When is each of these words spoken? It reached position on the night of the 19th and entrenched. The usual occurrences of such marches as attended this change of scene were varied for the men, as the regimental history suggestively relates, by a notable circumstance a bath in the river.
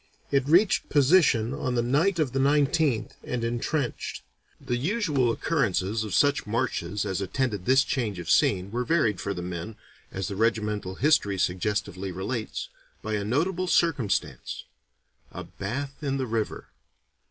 It 0.31 0.47
reached 0.47 0.89
position 0.89 1.53
on 1.53 1.75
the 1.75 1.83
night 1.83 2.17
of 2.17 2.31
the 2.31 2.39
19th 2.39 3.11
and 3.23 3.43
entrenched. 3.43 4.23
The 4.59 4.75
usual 4.77 5.31
occurrences 5.31 6.03
of 6.03 6.15
such 6.15 6.47
marches 6.47 7.05
as 7.05 7.21
attended 7.21 7.65
this 7.65 7.83
change 7.83 8.17
of 8.17 8.27
scene 8.27 8.71
were 8.71 8.83
varied 8.83 9.21
for 9.21 9.35
the 9.35 9.43
men, 9.43 9.75
as 10.11 10.27
the 10.27 10.35
regimental 10.35 10.95
history 10.95 11.37
suggestively 11.37 12.11
relates, 12.11 12.67
by 13.03 13.13
a 13.13 13.23
notable 13.23 13.67
circumstance 13.67 14.63
a 15.31 15.43
bath 15.43 15.93
in 16.01 16.17
the 16.17 16.25
river. 16.25 16.69